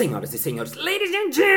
[0.00, 1.50] Senhoras e senhores, ladies and gentlemen,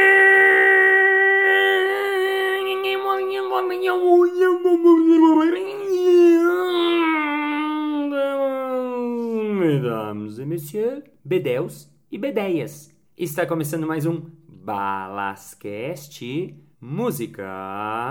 [9.57, 12.93] mesdames et messieurs, bedéus e bedeias.
[13.17, 16.21] Está começando mais um Balascast
[16.81, 18.09] Música.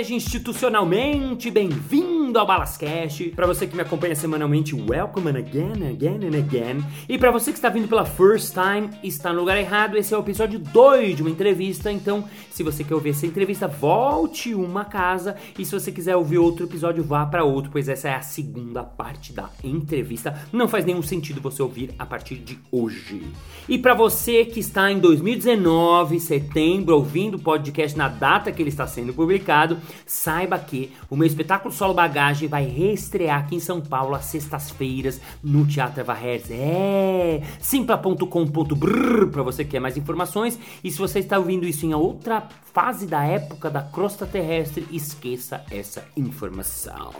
[0.00, 3.30] Seja institucionalmente bem-vindo ao Balascast.
[3.30, 6.84] Para você que me acompanha semanalmente, welcome and again, again and again.
[7.08, 9.96] E para você que está vindo pela first time, está no lugar errado.
[9.96, 11.90] Esse é o episódio 2 de uma entrevista.
[11.90, 15.36] Então, se você quer ouvir essa entrevista, volte uma casa.
[15.58, 18.84] E se você quiser ouvir outro episódio, vá para outro, pois essa é a segunda
[18.84, 20.46] parte da entrevista.
[20.52, 23.22] Não faz nenhum sentido você ouvir a partir de hoje.
[23.68, 28.70] E para você que está em 2019, setembro, ouvindo o podcast na data que ele
[28.70, 33.80] está sendo publicado, saiba que o meu espetáculo Solo Bagagem vai reestrear aqui em São
[33.80, 36.18] Paulo às sextas-feiras no Teatro Eva.
[36.50, 40.58] É simpla.com.br para você que quer mais informações.
[40.84, 45.64] E se você está ouvindo isso em outra fase da época da crosta terrestre, esqueça
[45.70, 47.12] essa informação.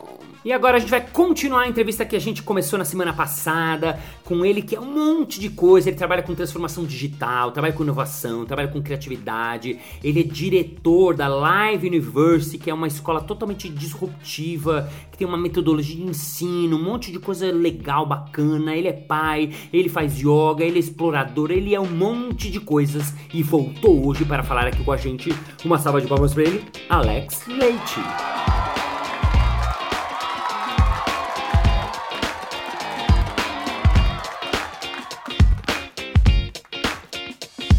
[0.45, 3.99] E agora a gente vai continuar a entrevista que a gente começou na semana passada
[4.25, 5.89] com ele que é um monte de coisa.
[5.89, 9.79] Ele trabalha com transformação digital, trabalha com inovação, trabalha com criatividade.
[10.03, 15.37] Ele é diretor da Live University, que é uma escola totalmente disruptiva, que tem uma
[15.37, 18.77] metodologia de ensino, um monte de coisa legal, bacana.
[18.77, 23.13] Ele é pai, ele faz yoga, ele é explorador, ele é um monte de coisas
[23.35, 25.40] e voltou hoje para falar aqui com a gente.
[25.65, 28.01] Uma salva de palmas para ele, Alex Leite.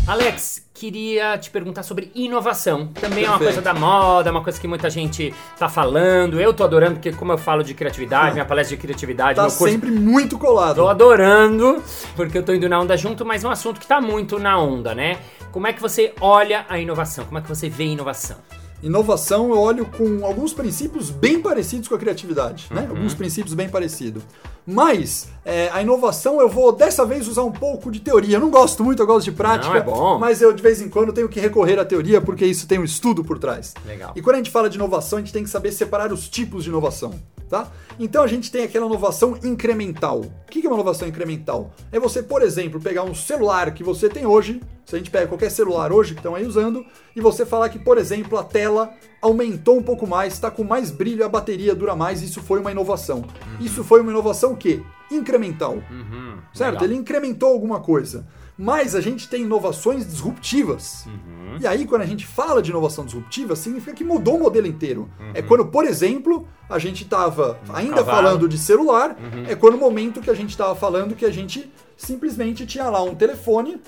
[0.08, 2.88] Alex, queria te perguntar sobre inovação.
[2.88, 3.54] Também é uma Perfeito.
[3.54, 6.42] coisa da moda, uma coisa que muita gente tá falando.
[6.42, 9.52] Eu tô adorando, porque como eu falo de criatividade, minha palestra de criatividade, Tá meu
[9.52, 10.78] curso sempre muito colado.
[10.78, 11.84] Tô adorando,
[12.16, 14.60] porque eu tô indo na onda junto, mas é um assunto que tá muito na
[14.60, 15.20] onda, né?
[15.52, 17.26] Como é que você olha a inovação?
[17.26, 18.38] Como é que você vê a inovação?
[18.82, 22.82] Inovação eu olho com alguns princípios bem parecidos com a criatividade, né?
[22.82, 22.90] Uhum.
[22.90, 24.24] Alguns princípios bem parecidos.
[24.66, 28.38] Mas é, a inovação eu vou dessa vez usar um pouco de teoria.
[28.38, 29.74] Eu não gosto muito, eu gosto de prática.
[29.74, 30.20] Não, é bom.
[30.20, 32.84] Mas eu de vez em quando tenho que recorrer à teoria porque isso tem um
[32.84, 33.74] estudo por trás.
[33.86, 34.14] Legal.
[34.16, 36.64] E quando a gente fala de inovação, a gente tem que saber separar os tipos
[36.64, 37.14] de inovação,
[37.50, 37.68] tá?
[38.00, 40.20] Então a gente tem aquela inovação incremental.
[40.20, 41.72] O que é uma inovação incremental?
[41.92, 45.28] É você, por exemplo, pegar um celular que você tem hoje, se a gente pega
[45.28, 46.86] qualquer celular hoje que estão aí usando,
[47.16, 48.92] e você falar que, por exemplo, a tela
[49.22, 52.72] aumentou um pouco mais, está com mais brilho, a bateria dura mais, isso foi uma
[52.72, 53.24] inovação.
[53.60, 54.82] Isso foi uma inovação o quê?
[55.10, 55.74] Incremental.
[55.92, 56.74] Uhum, Certo?
[56.74, 56.84] legal.
[56.86, 58.26] Ele incrementou alguma coisa.
[58.58, 61.06] Mas a gente tem inovações disruptivas.
[61.08, 61.58] Uhum.
[61.60, 65.10] E aí, quando a gente fala de inovação disruptiva, significa que mudou o modelo inteiro.
[65.20, 65.32] Uhum.
[65.34, 68.18] É quando, por exemplo, a gente estava ainda cavalo.
[68.28, 69.46] falando de celular, Uhum.
[69.48, 73.02] é quando o momento que a gente estava falando que a gente simplesmente tinha lá
[73.02, 73.82] um telefone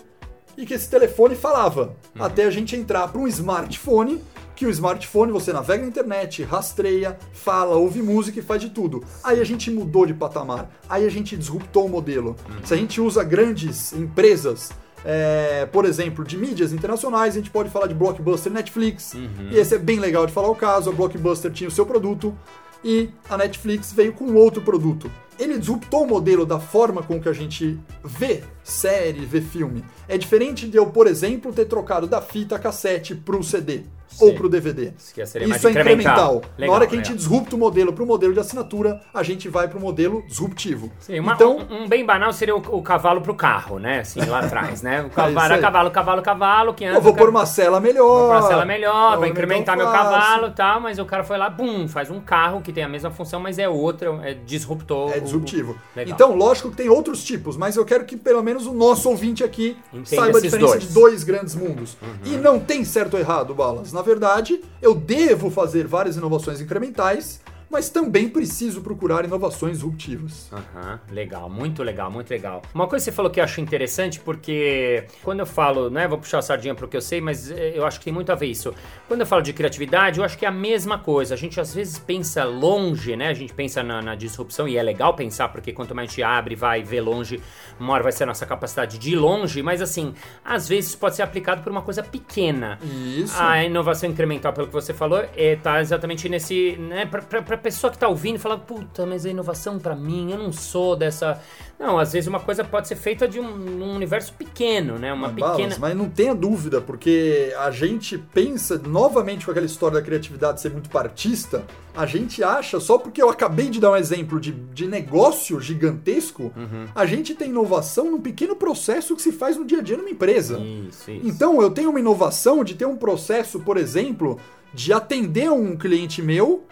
[0.57, 1.96] e que esse telefone falava.
[2.16, 2.23] Uhum.
[2.23, 4.23] Até a gente entrar para um smartphone,
[4.56, 9.03] que o smartphone você navega na internet, rastreia, fala, ouve música e faz de tudo.
[9.24, 12.36] Aí a gente mudou de patamar, aí a gente disruptou o modelo.
[12.64, 14.72] Se a gente usa grandes empresas,
[15.03, 19.14] é, por exemplo, de mídias internacionais, a gente pode falar de Blockbuster Netflix,
[19.52, 22.38] e esse é bem legal de falar o caso, a Blockbuster tinha o seu produto,
[22.84, 25.09] e a Netflix veio com outro produto.
[25.40, 29.84] Ele disruptou o modelo da forma com que a gente vê série, vê filme.
[30.08, 33.84] É diferente de eu, por exemplo, ter trocado da fita cassete pro CD
[34.18, 34.25] Sim.
[34.25, 34.94] ou pro DVD.
[34.97, 35.13] Isso
[35.47, 36.35] mais Isso é incremental.
[36.35, 37.18] Legal, Na hora que a gente legal.
[37.18, 40.91] disrupta o modelo pro modelo de assinatura, a gente vai pro modelo disruptivo.
[41.00, 44.00] Sim, uma- então, um, um bem banal seria o, o cavalo pro carro, né?
[44.00, 45.02] Assim, lá atrás, né?
[45.03, 45.62] O isso cavalo, aí.
[45.62, 46.97] cavalo, cavalo, cavalo, que anda...
[46.97, 48.31] eu vou o pôr uma cela melhor.
[48.31, 51.38] uma parcela melhor, pra aumentar incrementar o meu cavalo e tal, mas o cara foi
[51.38, 55.12] lá, bum, faz um carro que tem a mesma função, mas é outra, é disruptor.
[55.13, 55.75] É o- disruptivo.
[55.96, 56.13] Legal.
[56.13, 59.44] Então, lógico que tem outros tipos, mas eu quero que pelo menos o nosso ouvinte
[59.44, 60.84] aqui Entenda saiba a diferença dois.
[60.84, 60.88] Uhum.
[60.90, 61.97] de dois grandes mundos.
[62.26, 63.91] E não tem certo ou errado, Balas.
[63.93, 67.41] Na verdade, eu devo fazer várias inovações incrementais,
[67.73, 70.47] mas também preciso procurar inovações disruptivas.
[70.53, 72.61] Aham, legal, muito legal, muito legal.
[72.72, 76.20] Uma coisa que você falou que eu acho interessante, porque quando eu falo, né, vou
[76.20, 78.35] puxar a sardinha pro que eu sei, mas eh, eu acho que tem muito a
[78.35, 78.75] ver isso.
[79.08, 81.34] Quando eu falo de criatividade, eu acho que é a mesma coisa.
[81.34, 83.29] A gente às vezes pensa longe, né?
[83.29, 86.22] A gente pensa na, na disrupção e é legal pensar, porque quanto mais a gente
[86.22, 87.41] abre, vai ver longe,
[87.79, 90.14] uma hora vai ser a nossa capacidade de ir longe, mas assim,
[90.46, 92.78] às vezes pode ser aplicado por uma coisa pequena.
[92.84, 93.35] Isso.
[93.41, 96.78] A inovação incremental, pelo que você falou, está exatamente nesse.
[96.78, 100.51] Né, para pessoa que tá ouvindo fala, puta, mas a inovação para mim, eu não
[100.51, 101.41] sou dessa.
[101.79, 103.45] Não, às vezes uma coisa pode ser feita de um,
[103.83, 105.11] um universo pequeno, né?
[105.11, 105.57] Uma Mas, pequena.
[105.57, 110.61] Balas, mas não tenha dúvida, porque a gente pensa novamente com aquela história da criatividade
[110.61, 111.65] ser muito partista,
[111.95, 116.51] a gente acha, só porque eu acabei de dar um exemplo de, de negócio gigantesco,
[116.55, 116.85] Uhum.
[116.95, 120.09] a gente tem inovação num pequeno processo que se faz no dia a dia numa
[120.09, 120.57] empresa.
[120.59, 121.27] Isso, isso.
[121.27, 124.39] Então eu tenho uma inovação de ter um processo, por exemplo,
[124.73, 126.65] de atender um cliente meu,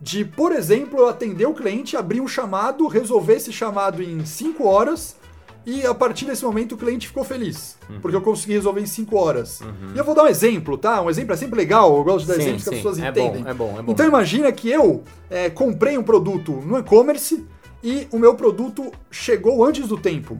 [0.00, 4.64] de, por exemplo, eu atender o cliente, abrir um chamado, resolver esse chamado em 5
[4.66, 5.16] horas
[5.66, 8.00] e a partir desse momento o cliente ficou feliz, Uhum.
[8.00, 9.60] porque eu consegui resolver em 5 horas.
[9.94, 11.02] E eu vou dar um exemplo, tá?
[11.02, 12.98] Um exemplo é sempre legal, eu gosto de dar Sim, exemplos que as sim, pessoas
[12.98, 13.42] é entendem.
[13.42, 13.92] bom, é bom, é bom.
[13.92, 17.44] Então imagina que eu é, comprei um produto no e-commerce
[17.82, 20.38] e o meu produto chegou antes do tempo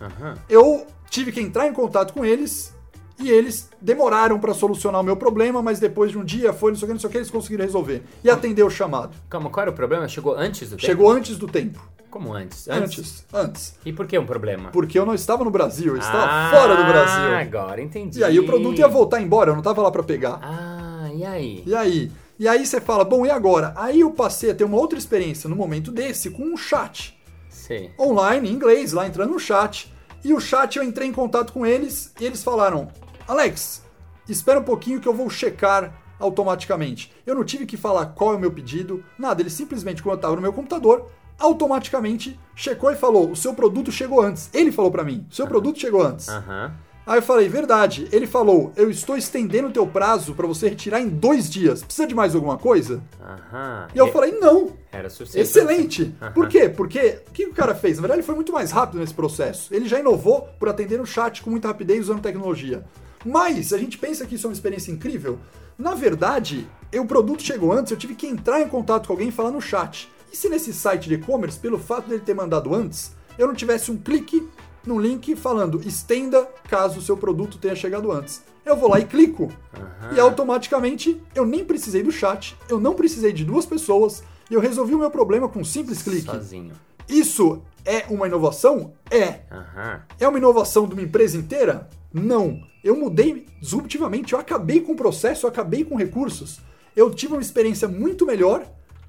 [0.00, 0.34] Aham.
[0.48, 2.72] eu tive que entrar em contato com eles
[3.18, 6.78] e eles demoraram para solucionar o meu problema, mas depois de um dia foi, não
[6.78, 8.02] sei o que, não sei o que, eles conseguiram resolver.
[8.22, 9.16] E atender o chamado.
[9.28, 10.06] Calma, qual era o problema?
[10.08, 10.82] Chegou antes do tempo?
[10.86, 11.80] Chegou antes do tempo.
[12.10, 12.68] Como antes?
[12.68, 13.24] Antes.
[13.32, 13.74] Antes.
[13.84, 14.70] E por que um problema?
[14.70, 17.34] Porque eu não estava no Brasil, eu estava Ah, fora do Brasil.
[17.36, 18.20] agora entendi.
[18.20, 20.38] E aí o produto ia voltar embora, eu não estava lá para pegar.
[20.42, 21.62] Ah, e aí?
[21.66, 22.10] E aí?
[22.38, 23.74] E aí você fala, bom, e agora?
[23.76, 27.18] Aí eu passei a ter uma outra experiência no momento desse com um chat.
[27.50, 27.90] Sei.
[28.00, 29.92] online, em inglês, lá entrando no chat.
[30.24, 32.88] E o chat eu entrei em contato com eles e eles falaram:
[33.28, 33.82] Alex,
[34.28, 37.12] espera um pouquinho que eu vou checar automaticamente.
[37.26, 39.42] Eu não tive que falar qual é o meu pedido, nada.
[39.42, 43.92] Ele simplesmente, quando eu estava no meu computador, automaticamente checou e falou: o seu produto
[43.92, 44.48] chegou antes.
[44.54, 46.28] Ele falou para mim: o seu produto chegou antes.
[46.28, 46.72] Aham.
[47.06, 48.06] Aí eu falei, verdade.
[48.12, 51.82] Ele falou, eu estou estendendo o teu prazo para você retirar em dois dias.
[51.82, 53.02] Precisa de mais alguma coisa?
[53.18, 53.88] Aham.
[53.94, 54.74] E eu E- falei, não.
[54.92, 55.42] Era suficiente.
[55.42, 56.14] Excelente!
[56.20, 56.32] Aham.
[56.32, 56.68] Por quê?
[56.68, 57.96] Porque o que o cara fez?
[57.96, 59.74] Na verdade, ele foi muito mais rápido nesse processo.
[59.74, 62.84] Ele já inovou por atender no chat com muita rapidez usando tecnologia.
[63.24, 65.38] Mas a gente pensa que isso é uma experiência incrível.
[65.76, 69.32] Na verdade, o produto chegou antes, eu tive que entrar em contato com alguém e
[69.32, 70.10] falar no chat.
[70.32, 73.90] E se nesse site de e-commerce, pelo fato dele ter mandado antes, eu não tivesse
[73.90, 74.48] um clique
[74.84, 78.42] no link falando estenda caso o seu produto tenha chegado antes?
[78.64, 79.50] Eu vou lá e clico.
[79.74, 80.14] Aham.
[80.14, 84.60] E automaticamente eu nem precisei do chat, eu não precisei de duas pessoas e eu
[84.60, 86.30] resolvi o meu problema com um simples clique.
[86.30, 86.74] Sozinho.
[87.08, 88.92] Isso é uma inovação?
[89.10, 89.40] É.
[89.50, 90.02] Aham.
[90.18, 91.88] É uma inovação de uma empresa inteira?
[92.12, 92.60] Não.
[92.88, 96.58] Eu mudei disruptivamente, eu acabei com o processo, eu acabei com recursos.
[96.96, 98.66] Eu tive uma experiência muito melhor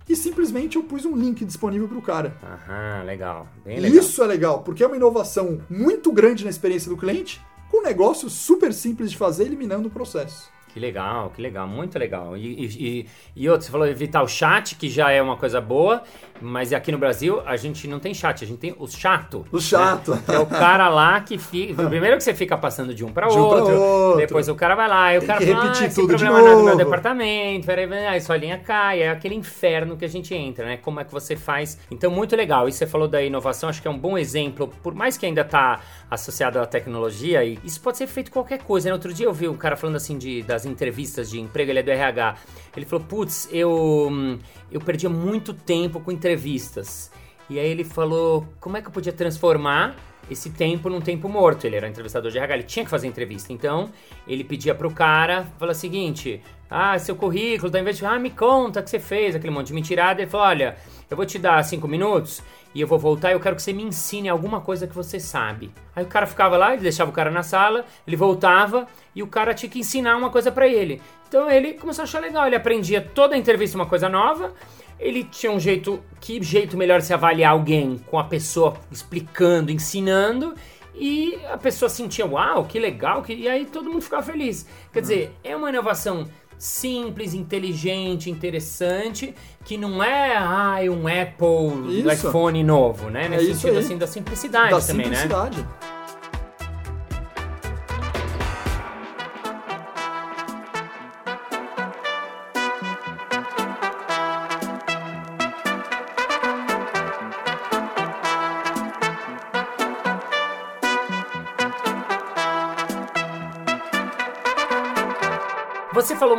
[0.10, 2.38] e simplesmente eu pus um link disponível para o cara.
[2.44, 3.48] Aham, legal.
[3.64, 3.98] Bem legal.
[3.98, 7.42] Isso é legal, porque é uma inovação muito grande na experiência do cliente,
[7.72, 10.52] com um negócio super simples de fazer, eliminando o processo.
[10.74, 12.38] Que legal, que legal, muito legal.
[12.38, 13.06] E, e,
[13.36, 16.04] e, outro, você falou evitar o chat, que já é uma coisa boa,
[16.40, 19.46] mas aqui no Brasil a gente não tem chat, a gente tem o chato.
[19.52, 20.12] O chato.
[20.12, 20.22] né?
[20.28, 21.84] É o cara lá que fica.
[21.90, 24.18] Primeiro que você fica passando de um para De um outro, outro.
[24.20, 26.16] depois o cara vai lá, e o Tem cara que fala, repetir ah, esse tudo
[26.16, 26.78] de problema não é do meu novo.
[26.78, 30.78] departamento, peraí, aí sua linha cai, é aquele inferno que a gente entra, né?
[30.78, 31.80] Como é que você faz?
[31.90, 32.70] Então, muito legal.
[32.70, 35.44] E você falou da inovação, acho que é um bom exemplo, por mais que ainda
[35.44, 35.82] tá
[36.12, 38.90] associado à tecnologia, e isso pode ser feito qualquer coisa.
[38.90, 38.94] Né?
[38.94, 41.84] Outro dia eu vi um cara falando assim de, das entrevistas de emprego, ele é
[41.84, 42.36] do RH.
[42.76, 44.40] Ele falou, putz, eu, hum,
[44.72, 47.12] eu perdia muito tempo com entrevistas.
[47.50, 49.96] E aí ele falou, como é que eu podia transformar
[50.30, 51.66] esse tempo num tempo morto.
[51.66, 53.52] Ele era entrevistador de RH, ele tinha que fazer entrevista.
[53.52, 53.90] Então,
[54.28, 58.30] ele pedia pro cara, fala o seguinte: Ah, seu currículo, ao invés de, ah, me
[58.30, 60.78] conta o que você fez, aquele monte de mentirada, ele falou: Olha,
[61.10, 62.44] eu vou te dar cinco minutos
[62.74, 65.20] e eu vou voltar e eu quero que você me ensine alguma coisa que você
[65.20, 65.72] sabe.
[65.96, 69.28] Aí o cara ficava lá, ele deixava o cara na sala, ele voltava e o
[69.28, 71.02] cara tinha que ensinar uma coisa pra ele.
[71.28, 74.54] Então ele começou a achar legal, ele aprendia toda a entrevista uma coisa nova.
[75.00, 80.54] Ele tinha um jeito, que jeito melhor se avaliar alguém com a pessoa explicando, ensinando,
[80.94, 83.34] e a pessoa sentia, uau, que legal, que...
[83.34, 84.66] e aí todo mundo ficava feliz.
[84.92, 86.28] Quer dizer, é uma inovação
[86.58, 92.28] simples, inteligente, interessante, que não é, ai, um Apple Isso.
[92.28, 93.30] iPhone novo, né?
[93.30, 95.16] Nesse isso sentido assim da simplicidade da também, né?
[95.16, 95.58] simplicidade.
[95.58, 95.89] Você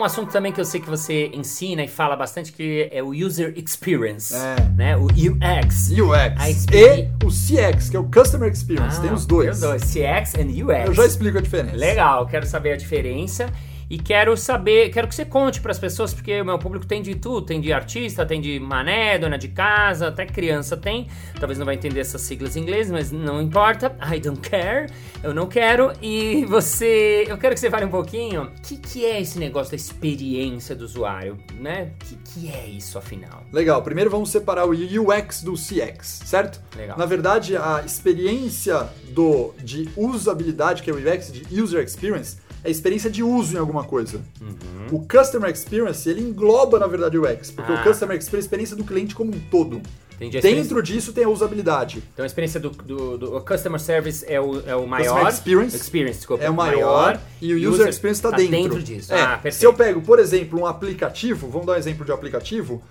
[0.00, 3.10] um assunto também que eu sei que você ensina e fala bastante, que é o
[3.10, 4.56] User Experience, É.
[4.76, 4.96] né?
[4.96, 5.90] O UX.
[5.90, 6.66] UX.
[6.72, 8.98] E o CX, que é o Customer Experience.
[8.98, 9.44] Ah, tem os dois.
[9.44, 10.86] Tem os dois, CX and UX.
[10.86, 11.76] Eu já explico a diferença.
[11.76, 13.48] Legal, quero saber a diferença.
[13.90, 17.02] E quero saber, quero que você conte para as pessoas, porque o meu público tem
[17.02, 21.08] de tudo, tem de artista, tem de mané, dona de casa, até criança tem.
[21.40, 23.96] Talvez não vai entender essas siglas em inglês, mas não importa.
[24.00, 24.88] I don't care.
[25.24, 25.92] Eu não quero.
[26.00, 28.44] E você, eu quero que você fale um pouquinho.
[28.44, 31.90] O que, que é esse negócio da experiência do usuário, né?
[31.94, 33.42] O que, que é isso afinal?
[33.52, 33.82] Legal.
[33.82, 36.60] Primeiro vamos separar o UX do CX, certo?
[36.76, 36.96] Legal.
[36.96, 42.68] Na verdade, a experiência do de usabilidade, que é o UX, de User Experience, é
[42.68, 44.20] a experiência de uso em alguma coisa.
[44.40, 44.98] Uhum.
[44.98, 47.80] O Customer Experience, ele engloba, na verdade, o UX, porque Ah.
[47.80, 49.80] o Customer Experience é a experiência do cliente como um todo.
[50.28, 52.02] Dentro disso tem a usabilidade.
[52.12, 55.26] Então a experiência do, do, do- Customer Service é o, é o maior.
[55.28, 56.44] Experience Experience, desculpa.
[56.44, 58.82] É o maior, e o User, Experience está tá dentro.
[58.82, 59.12] disso.
[59.14, 62.14] É, ah, se eu pego, por exemplo, um aplicativo, vamos dar um exemplo de um
[62.14, 62.82] aplicativo,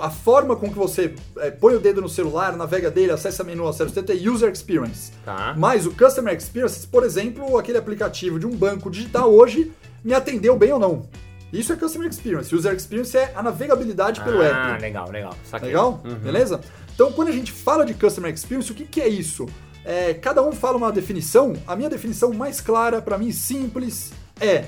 [0.00, 3.66] a forma com que você é, põe o dedo no celular, navega dele, acessa menu,
[3.68, 5.12] acessa o é User Experience.
[5.24, 5.54] Tá.
[5.56, 9.70] Mas o Customer Experience, por exemplo, aquele aplicativo de um banco digital hoje
[10.04, 11.08] me atendeu bem ou não.
[11.52, 12.54] Isso é Customer Experience.
[12.54, 14.82] User Experience é a navegabilidade pelo ah, app.
[14.82, 15.34] legal, legal.
[15.44, 15.68] Saquei.
[15.68, 16.00] Legal?
[16.04, 16.14] Uhum.
[16.16, 16.60] Beleza?
[16.94, 19.46] Então, quando a gente fala de Customer Experience, o que, que é isso?
[19.84, 21.54] É, cada um fala uma definição.
[21.66, 24.66] A minha definição mais clara, para mim, simples, é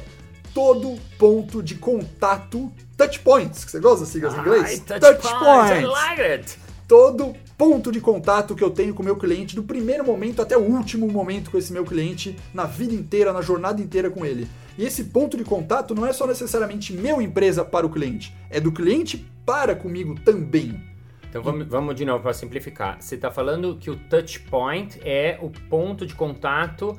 [0.55, 4.83] todo ponto de contato, touch points, que você gosta das siglas em inglês?
[4.89, 5.83] Ai, touch, points.
[5.83, 6.59] I like it.
[6.91, 10.59] Todo ponto de contato que eu tenho com o meu cliente, do primeiro momento até
[10.59, 14.49] o último momento com esse meu cliente, na vida inteira, na jornada inteira com ele.
[14.77, 18.59] E esse ponto de contato não é só necessariamente meu empresa para o cliente, é
[18.59, 20.83] do cliente para comigo também.
[21.29, 23.01] Então vamos, vamos de novo para simplificar.
[23.01, 26.99] Você está falando que o touch point é o ponto de contato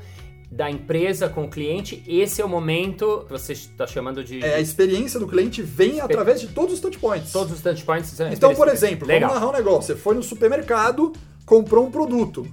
[0.52, 2.04] da empresa com o cliente.
[2.06, 6.02] Esse é o momento que você está chamando de, É, a experiência do cliente vem
[6.02, 7.32] através de todos os touchpoints.
[7.32, 8.10] todos os touch points.
[8.10, 9.30] são Então, por exemplo, Legal.
[9.30, 9.96] vamos narrar um negócio.
[9.96, 11.14] Você foi no supermercado,
[11.46, 12.46] comprou um produto.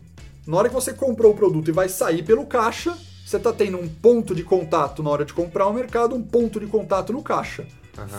[0.46, 3.76] Na hora que você comprou o produto e vai sair pelo caixa, você está tendo
[3.76, 7.22] um ponto de contato na hora de comprar o mercado, um ponto de contato no
[7.22, 7.66] caixa.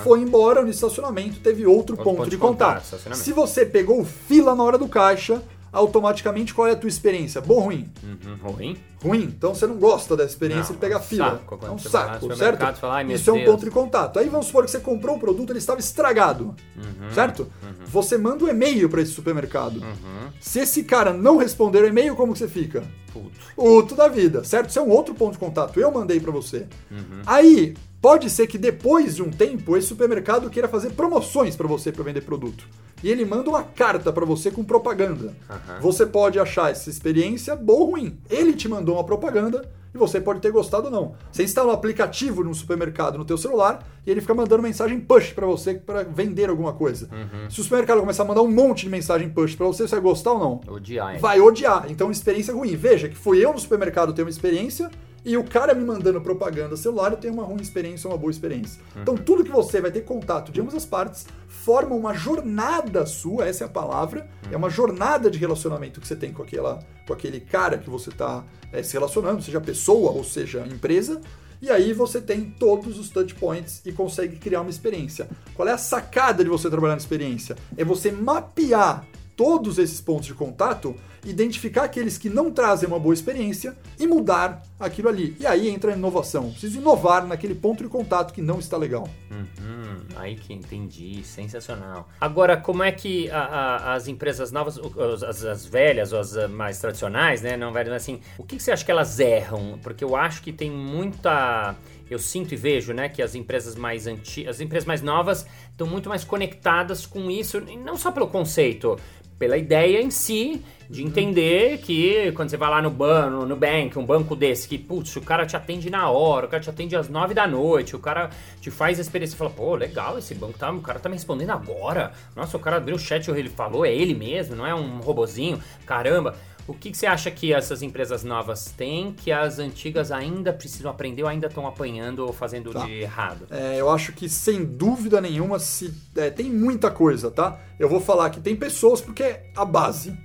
[0.03, 2.83] Foi embora no estacionamento, teve outro, ponto, de, contato.
[2.83, 3.24] estacionamento.
[3.24, 5.41] Se você pegou fila na hora do caixa,
[5.72, 7.42] automaticamente qual é a tua experiência?
[7.42, 7.90] Boa ou ruim?
[8.04, 8.78] Uhum, ruim.
[9.04, 9.24] ruim.
[9.24, 11.32] Então você não gosta da experiência Não, de pegar é um fila.
[11.32, 12.80] saco é um saco, supermercado certo?
[12.80, 14.20] fala, "Ai, meu Isso é um Deus." ponto de contato.
[14.20, 17.12] Aí vamos supor que você comprou o produto, ele estava estragado, Uhum.
[17.14, 17.48] certo?
[17.86, 19.78] Você manda um e-mail para esse supermercado.
[19.82, 20.30] Uhum.
[20.40, 22.84] Se esse cara não responder o e-mail, como que você fica?
[23.12, 23.32] Puto.
[23.56, 24.70] Puto da vida, certo?
[24.70, 25.80] Isso é um outro ponto de contato.
[25.80, 26.68] Eu mandei para você.
[26.92, 27.22] Uhum.
[27.26, 31.91] Aí, pode ser que depois de um tempo, esse supermercado queira fazer promoções para você
[31.91, 32.68] para vender produto.
[33.03, 35.34] E ele manda uma carta para você com propaganda.
[35.50, 35.79] Aham.
[35.79, 38.18] Você pode achar essa experiência boa ou ruim.
[38.29, 41.15] Ele te mandou uma propaganda e você pode ter gostado ou não.
[41.32, 45.32] Você instala um aplicativo no supermercado no teu celular e ele fica mandando mensagem push
[45.32, 47.08] para você para vender alguma coisa.
[47.12, 47.50] Uhum.
[47.50, 50.03] Se o supermercado começar a mandar um monte de mensagem push para você, você vai
[50.03, 50.75] gostar ou não?
[50.75, 51.13] Odiar.
[51.13, 51.20] hein?
[51.20, 51.86] vai odiar.
[51.89, 52.75] Então, experiência ruim.
[52.75, 54.91] Veja que fui eu no supermercado ter uma experiência
[55.24, 58.32] e o cara me mandando propaganda celular, eu tenho uma ruim experiência ou uma boa
[58.32, 58.82] experiência.
[59.02, 63.46] Então, tudo que você vai ter contato de ambas as partes forma uma jornada sua,
[63.46, 67.14] essa é a palavra, é uma jornada de relacionamento que você tem com, aquela, com
[67.14, 68.44] aquele cara que você está
[68.84, 71.20] se relacionando, seja pessoa ou seja empresa.
[71.62, 75.28] E aí você tem todos os touch points e consegue criar uma experiência.
[75.54, 77.58] Qual é a sacada de você trabalhar na experiência?
[77.76, 79.06] É você mapear
[79.39, 80.93] todos esses pontos de contato,
[81.25, 85.34] identificar aqueles que não trazem uma boa experiência e mudar aquilo ali.
[85.39, 86.51] E aí entra a inovação.
[86.51, 89.08] Preciso inovar naquele ponto de contato que não está legal.
[89.31, 92.10] Uhum, aí que entendi, sensacional.
[92.19, 96.36] Agora, como é que a- a- as empresas novas, as, as- as velhas ou as
[96.36, 99.79] ah, mais tradicionais, né, não velhas, assim, o que, que você acha que elas erram?
[99.81, 101.75] Porque eu acho que tem muita,
[102.10, 105.88] eu sinto e vejo, né, que as empresas mais antigas, as empresas mais novas estão
[105.88, 108.98] muito mais conectadas com isso, não só pelo conceito,
[109.39, 113.98] pela ideia em si de entender que quando você vai lá no banco, no bank,
[113.98, 116.96] um banco desse, que, putz, o cara te atende na hora, o cara te atende
[116.96, 120.34] às nove da noite, o cara te faz a experiência e fala, pô, legal, esse
[120.34, 122.12] banco tá, o cara tá me respondendo agora.
[122.36, 125.60] Nossa, o cara abriu o chat, ele falou, é ele mesmo, não é um robozinho,
[125.86, 126.36] caramba.
[126.70, 130.92] O que, que você acha que essas empresas novas têm que as antigas ainda precisam
[130.92, 132.86] aprender ou ainda estão apanhando ou fazendo Tá.
[132.86, 133.48] de errado?
[133.50, 137.60] É, eu acho que sem dúvida nenhuma se é, tem muita coisa, tá?
[137.80, 140.16] Eu vou falar que tem pessoas porque é a base,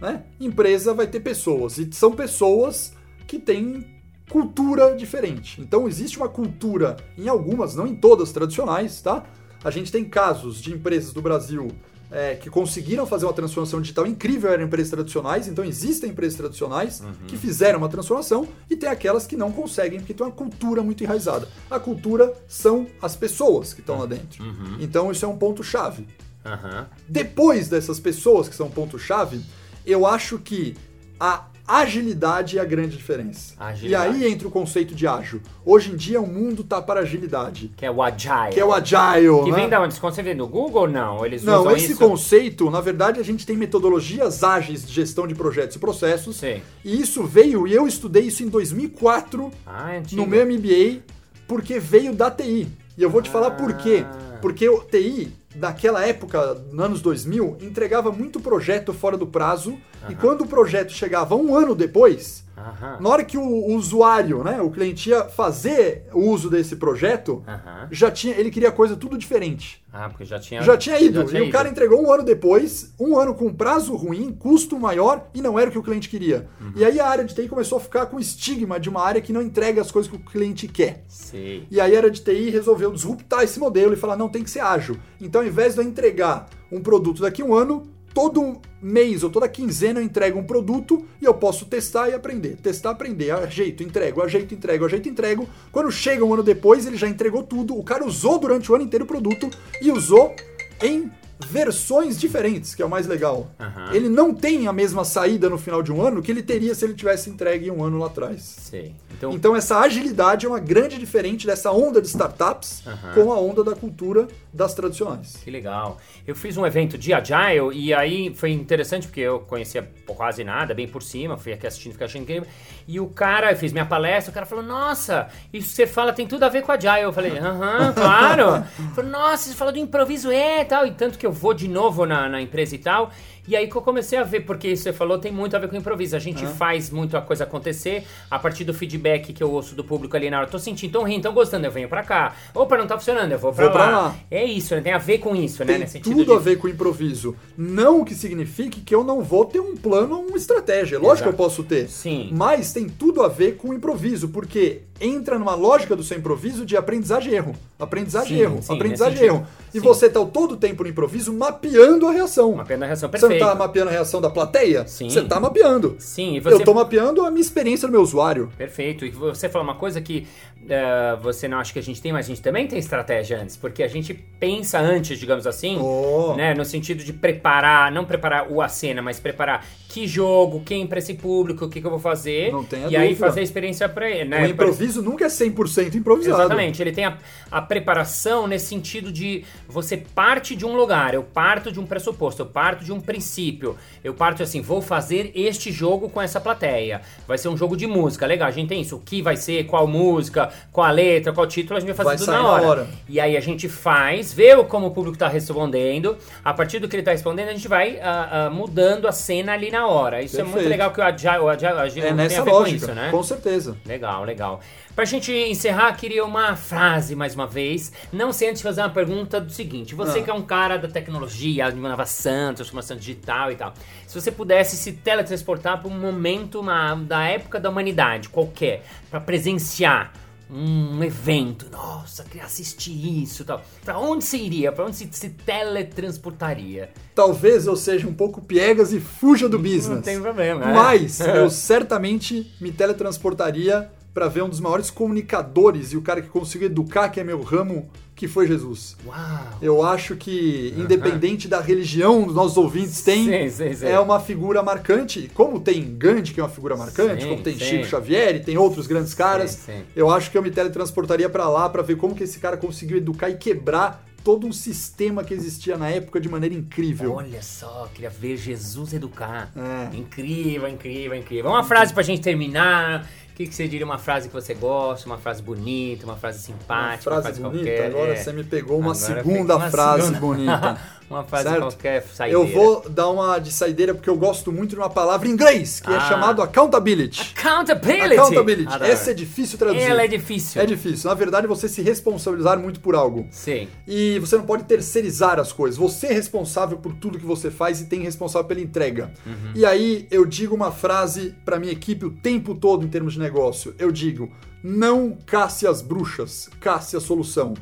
[0.00, 0.24] né?
[0.38, 2.92] Empresa vai ter pessoas e são pessoas
[3.26, 3.86] que têm
[4.28, 5.60] cultura diferente.
[5.60, 9.24] Então existe uma cultura em algumas, não em todas tradicionais, tá?
[9.62, 11.68] A gente tem casos de empresas do Brasil
[12.14, 17.02] é, que conseguiram fazer uma transformação digital incrível, eram empresas tradicionais, então existem empresas tradicionais
[17.26, 21.02] que fizeram uma transformação e tem aquelas que não conseguem porque tem uma cultura muito
[21.02, 21.48] enraizada.
[21.68, 24.44] A cultura são as pessoas que estão lá dentro.
[24.78, 26.06] Então isso é um ponto chave.
[26.44, 26.86] Aham.
[27.08, 29.40] Depois dessas pessoas que são ponto-chave,
[29.84, 30.76] eu acho que
[31.18, 33.54] a Agilidade é a grande diferença.
[33.58, 34.18] Agilidade.
[34.18, 35.40] E aí entra o conceito de ágil.
[35.64, 38.50] Hoje em dia o mundo tá para agilidade, Que é o Agile.
[38.52, 39.56] que é o agile, Que né?
[39.56, 39.98] vem da onde?
[39.98, 41.24] Conceito vem do Google ou não?
[41.24, 41.98] Eles Não, esse isso?
[42.06, 46.36] conceito, na verdade, a gente tem metodologias ágeis de gestão de projetos e processos.
[46.36, 46.62] Sei.
[46.84, 51.00] E isso veio, e eu estudei isso em 2004 Ah, é no meu MBA,
[51.48, 52.68] porque veio da TI.
[52.96, 54.04] E eu vou te falar por quê.
[54.06, 54.38] Ah.
[54.42, 59.78] Porque o TI, naquela época, nos anos 2000, entregava muito projeto fora do prazo.
[60.08, 62.98] E quando o projeto chegava um ano depois, Aham.
[63.00, 67.88] na hora que o usuário, né, o cliente ia fazer o uso desse projeto, Aham.
[67.90, 69.82] já tinha, ele queria coisa tudo diferente.
[69.92, 70.60] Ah, porque já tinha...
[70.62, 71.20] Já tinha ido.
[71.20, 74.78] já tinha e o cara entregou um ano depois, um ano com prazo ruim, custo
[74.78, 76.48] maior e não era o que o cliente queria.
[76.60, 76.72] Uhum.
[76.74, 79.20] E aí a área de TI começou a ficar com o estigma de uma área
[79.20, 81.04] que não entrega as coisas que o cliente quer.
[81.08, 81.66] Sei.
[81.70, 84.50] E aí a área de TI resolveu disruptar esse modelo e falar: não, tem que
[84.50, 84.96] ser ágil.
[85.20, 89.28] Então, ao invés de eu entregar um produto daqui a um ano, todo mês ou
[89.30, 92.56] toda quinzena eu entrego um produto e eu posso testar e aprender.
[92.62, 95.48] Testar, aprender, ajeito, entrego, ajeito, entrego, ajeito, entrego.
[95.72, 97.76] Quando chega um ano depois, ele já entregou tudo.
[97.76, 99.50] O cara usou durante o ano inteiro o produto
[99.82, 100.34] e usou
[100.80, 103.50] em versões diferentes, que é o mais legal.
[103.58, 103.92] Aham.
[103.92, 106.84] Ele não tem a mesma saída no final de um ano que ele teria se
[106.84, 108.42] ele tivesse entregue um ano lá atrás.
[108.42, 108.94] Sei.
[109.16, 113.14] Então, Então essa agilidade é uma grande diferente dessa onda de startups Aham.
[113.14, 115.36] com a onda da cultura das tradicionais.
[115.42, 115.98] Que legal.
[116.24, 120.72] Eu fiz um evento de Agile e aí foi interessante porque eu conhecia quase nada,
[120.72, 122.48] bem por cima, fui aqui assistindo, fiquei achando incrível.
[122.86, 126.12] E o cara, eu fiz minha palestra, o cara falou, nossa, isso que você fala
[126.12, 127.02] tem tudo a ver com Agile.
[127.02, 128.64] Eu falei, aham, claro.
[128.78, 130.86] Ele falou, nossa, você fala do improviso, é, e tal.
[130.86, 133.10] E tanto que eu vou de novo na, na empresa e tal.
[133.46, 135.68] E aí que eu comecei a ver, porque isso você falou tem muito a ver
[135.68, 136.16] com improviso.
[136.16, 139.84] A gente faz muito a coisa acontecer a partir do feedback que eu ouço do
[139.84, 140.46] público ali na hora.
[140.46, 142.34] Tô sentindo, tão rindo, tão gostando, eu venho pra cá.
[142.54, 143.98] Opa, não tá funcionando, eu vou pra, Vou pra lá.
[144.02, 144.16] lá.
[144.30, 144.80] É isso, né?
[144.80, 145.72] tem a ver com isso, né?
[145.72, 146.36] Tem Nesse sentido tudo de...
[146.36, 147.36] a ver com improviso.
[147.56, 150.98] Não que signifique que eu não vou ter um plano ou uma estratégia.
[150.98, 151.22] Lógico Exato.
[151.22, 151.88] que eu posso ter.
[151.88, 152.30] Sim.
[152.32, 156.76] Mas tem tudo a ver com improviso, porque entra numa lógica do seu improviso de
[156.76, 157.56] aprendizagem e erro.
[157.78, 158.62] Aprendizagem e Sim, erro.
[158.62, 159.46] sim, aprendizagem e erro.
[159.74, 159.84] E Sim.
[159.84, 162.52] você tá todo o tempo no improviso mapeando a reação.
[162.52, 164.86] Uma pena reação Você não tá mapeando a reação da plateia?
[164.86, 165.10] Sim.
[165.10, 165.96] Você tá mapeando.
[165.98, 166.54] Sim, e você...
[166.54, 168.52] Eu tô mapeando a minha experiência no meu usuário.
[168.56, 169.04] Perfeito.
[169.04, 170.26] E você falou uma coisa que
[170.68, 173.56] eh, você não acha que a gente tem, mas a gente também tem estratégia antes,
[173.56, 176.34] porque a gente pensa antes, digamos assim, Oh.
[176.34, 176.54] né?
[176.54, 180.98] No sentido de preparar, não preparar o a cena, mas preparar que jogo, quem pra
[180.98, 182.50] esse público, o que, que eu vou fazer.
[182.52, 183.26] Não tenha E aí dúvida.
[183.26, 184.42] fazer a experiência pra ele, né?
[184.44, 186.40] o improviso nunca é 100% improvisado.
[186.42, 187.16] Exatamente, ele tem a,
[187.50, 192.42] a preparação nesse sentido de você parte de um lugar, eu parto de um pressuposto,
[192.42, 197.02] eu parto de um princípio, eu parto assim, vou fazer este jogo com essa plateia.
[197.28, 199.64] Vai ser um jogo de música, legal, a gente tem isso, o que vai ser,
[199.66, 202.48] qual música, qual a letra, qual título, a gente vai fazer Vai tudo na na
[202.48, 202.66] hora.
[202.66, 202.86] hora.
[203.08, 206.88] E aí a gente faz, vê o- como o público tá respondendo, a partir do
[206.88, 210.22] que ele tá respondendo, a gente vai ah, ah, mudando a cena ali na hora.
[210.22, 210.70] Isso é muito Perfeito.
[210.70, 212.92] legal que o Agile, o Agile, o Agile É tem nessa a ver lógica, com
[212.92, 213.10] isso, né?
[213.10, 213.76] com certeza.
[213.86, 214.60] Legal, legal.
[214.94, 217.92] Pra gente encerrar, queria uma frase mais uma vez.
[218.12, 220.22] Não sem antes fazer uma pergunta do seguinte: você Ah.
[220.22, 223.74] que é um cara da tecnologia, de inovação, transformação digital e tal,
[224.06, 229.20] se você pudesse se teletransportar para um momento uma- da época da humanidade, qualquer, pra
[229.20, 230.12] presenciar
[230.50, 233.62] um evento, nossa, queria assistir isso e tal.
[233.84, 234.70] Pra onde você iria?
[234.72, 236.90] Pra onde se, se teletransportaria?
[237.14, 239.88] Talvez eu seja um pouco piegas e fuja do business.
[239.88, 240.70] Não tem problema.
[240.70, 240.74] é.
[240.74, 246.28] Mas eu certamente me teletransportaria para ver um dos maiores comunicadores e o cara que
[246.28, 248.96] conseguiu educar, que é meu ramo, que foi Jesus.
[249.06, 249.58] Uau!
[249.60, 253.86] Eu acho que, independente da religião dos nossos ouvintes têm, Sim, sim, sim.
[253.86, 255.30] é uma figura marcante.
[255.34, 257.58] Como tem Gandhi, que é uma figura marcante, como tem.
[257.58, 259.82] Chico Xavier e tem outros grandes caras, Sim, sim.
[259.96, 262.96] eu acho que eu me teletransportaria para lá para ver como que esse cara conseguiu
[262.98, 267.12] educar e quebrar todo um sistema que existia na época de maneira incrível.
[267.12, 269.52] Olha só, queria ver Jesus educar.
[269.54, 269.96] É.
[269.96, 271.50] Incrível, incrível, incrível.
[271.50, 273.06] Uma frase pra gente terminar.
[273.34, 273.84] O que, que você diria?
[273.84, 277.86] Uma frase que você gosta, uma frase bonita, uma frase Uma simpática, frase bonita, qualquer.
[277.86, 278.16] agora é.
[278.16, 280.20] você me pegou uma Agora segunda uma frase segunda.
[280.20, 280.80] bonita.
[281.10, 281.60] uma frase Certo?
[281.60, 282.40] qualquer, saideira.
[282.44, 285.80] Eu vou dar uma de saideira porque eu gosto muito de uma palavra em inglês,
[285.80, 286.00] que é Ah.
[286.08, 287.34] chamado accountability.
[287.36, 288.14] Accountability!
[288.14, 288.72] Accountability.
[288.72, 288.90] Adoro.
[288.90, 289.82] Essa é difícil traduzir.
[289.84, 290.62] Ela é difícil.
[290.62, 291.08] É difícil.
[291.10, 293.26] Na verdade, você se responsabilizar muito por algo.
[293.32, 293.66] Sim.
[293.84, 295.76] E você não pode terceirizar as coisas.
[295.76, 299.10] Você é responsável por tudo que você faz e tem responsável pela entrega.
[299.26, 299.50] Uhum.
[299.56, 303.23] E aí eu digo uma frase pra minha equipe o tempo todo em termos de
[303.24, 303.74] negócio.
[303.78, 304.30] Eu digo:
[304.62, 307.54] não casse as bruxas, casse a solução.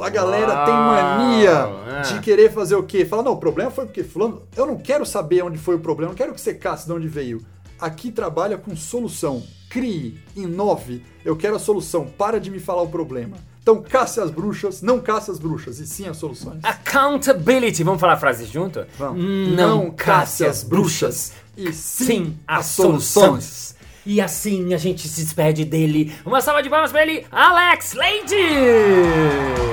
[0.00, 2.02] A galera tem Uau, mania é.
[2.02, 3.04] de querer fazer o quê?
[3.04, 4.42] Fala, não, o problema foi porque fulano.
[4.56, 7.06] Eu não quero saber onde foi o problema, não quero que você casse de onde
[7.06, 7.40] veio.
[7.78, 9.42] aqui trabalha com solução.
[9.68, 11.02] Crie, inove.
[11.24, 12.06] Eu quero a solução.
[12.06, 13.36] Para de me falar o problema.
[13.62, 16.62] Então, caça as bruxas, não caça as bruxas, e sim as soluções.
[16.62, 17.82] Accountability.
[17.82, 18.84] Vamos falar a frase junto?
[18.98, 19.24] Vamos.
[19.56, 23.73] Não, casse as bruxas, e sim as soluções.
[24.06, 26.12] E assim a gente se despede dele.
[26.24, 29.63] Uma salva de palmas pra ele, Alex Lady!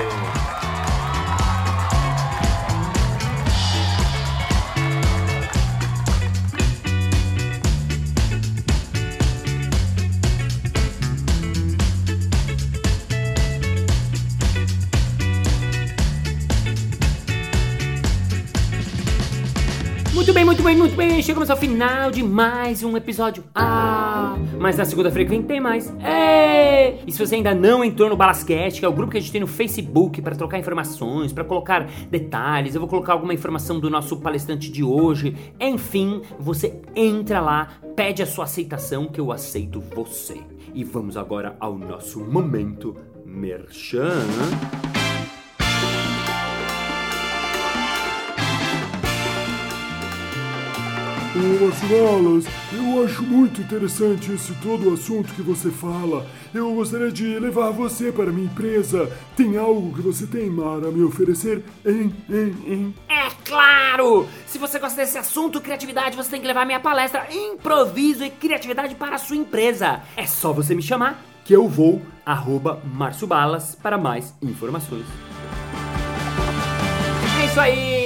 [20.32, 21.22] Muito bem, muito bem, muito bem.
[21.22, 23.44] Chegamos ao final de mais um episódio.
[23.54, 25.94] Ah, mas na segunda-feira que vem tem mais.
[26.00, 26.96] É!
[27.06, 29.30] E se você ainda não entrou no Balascast, que é o grupo que a gente
[29.30, 33.90] tem no Facebook para trocar informações, para colocar detalhes, eu vou colocar alguma informação do
[33.90, 35.36] nosso palestrante de hoje.
[35.60, 40.40] Enfim, você entra lá, pede a sua aceitação que eu aceito você.
[40.72, 44.24] E vamos agora ao nosso momento merchan.
[51.34, 56.26] Ô, Marcialas, eu acho muito interessante esse todo o assunto que você fala.
[56.52, 59.10] Eu gostaria de levar você para minha empresa.
[59.34, 61.64] Tem algo que você tem, Mara, a me oferecer?
[61.86, 62.94] Hein, hein, hein?
[63.08, 64.28] É claro!
[64.46, 68.94] Se você gosta desse assunto, criatividade, você tem que levar minha palestra Improviso e Criatividade
[68.94, 70.02] para a sua empresa.
[70.14, 75.06] É só você me chamar que eu vou, arroba Márcio Balas, para mais informações.
[77.40, 78.01] É isso aí!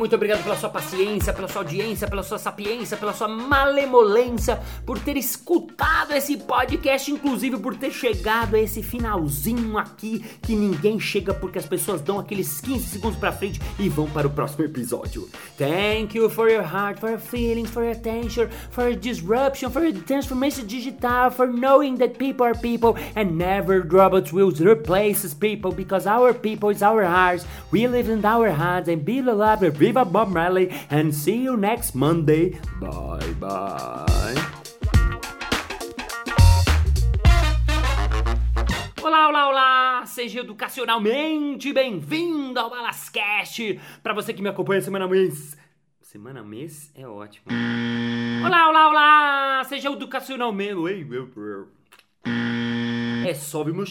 [0.00, 4.98] Muito obrigado pela sua paciência, pela sua audiência, pela sua sapiência, pela sua malemolência, por
[4.98, 11.34] ter escutado esse podcast, inclusive por ter chegado a esse finalzinho aqui que ninguém chega
[11.34, 15.28] porque as pessoas dão aqueles 15 segundos pra frente e vão para o próximo episódio.
[15.58, 19.84] Thank you for your heart, for your feelings, for your attention, for your disruption, for
[19.84, 25.72] your transformation digital, for knowing that people are people and never robots will replace people
[25.72, 27.44] because our people is our hearts.
[27.70, 31.56] We live in our hearts and be alive and viva Bob Marley and see you
[31.56, 32.50] next Monday.
[32.78, 34.34] Bye bye.
[39.02, 40.06] Olá, olá, olá!
[40.06, 43.80] Seja educacionalmente bem-vindo ao Balascast!
[44.00, 45.56] Para você que me acompanha semana mês.
[46.00, 47.46] Semana mês é ótimo.
[48.46, 49.64] Olá, olá, olá!
[49.64, 51.04] Seja educacionalmente.
[53.26, 53.84] É só meu